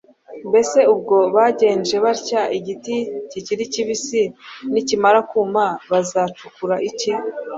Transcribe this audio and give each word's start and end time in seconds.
Mbese 0.49 0.79
ubwo 0.93 1.17
bagenje 1.35 1.95
batya 2.05 2.41
igiti 2.57 2.95
kikiri 3.31 3.63
kibisi, 3.73 4.21
nikimara 4.71 5.19
kuma, 5.31 5.65
bizacura 5.89 6.75
iki? 6.89 7.11